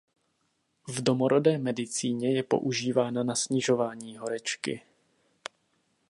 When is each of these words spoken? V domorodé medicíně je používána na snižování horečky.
V 0.87 1.01
domorodé 1.03 1.57
medicíně 1.57 2.35
je 2.35 2.43
používána 2.43 3.23
na 3.23 3.35
snižování 3.35 4.17
horečky. 4.17 4.81